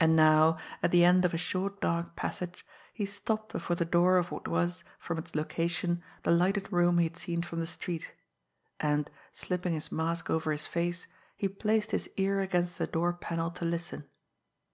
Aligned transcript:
And 0.00 0.16
now, 0.16 0.56
at 0.82 0.90
the 0.90 1.04
end 1.04 1.26
of 1.26 1.34
a 1.34 1.36
short, 1.36 1.78
dark 1.82 2.16
passage, 2.16 2.64
he 2.94 3.04
stopped 3.04 3.52
before 3.52 3.76
the 3.76 3.84
door 3.84 4.16
of 4.16 4.30
what 4.32 4.48
was, 4.48 4.84
from 4.98 5.18
its 5.18 5.34
location, 5.34 6.02
the 6.22 6.30
lighted 6.30 6.72
room 6.72 6.96
he 6.96 7.04
had 7.04 7.18
seen 7.18 7.42
from 7.42 7.60
the 7.60 7.66
street; 7.66 8.14
and, 8.80 9.10
slipping 9.34 9.74
his 9.74 9.92
mask 9.92 10.30
over 10.30 10.50
his 10.50 10.66
face, 10.66 11.06
he 11.36 11.46
placed 11.46 11.90
his 11.90 12.08
ear 12.16 12.40
against 12.40 12.78
the 12.78 12.86
door 12.86 13.12
panel 13.12 13.50
to 13.50 13.66
listen. 13.66 14.04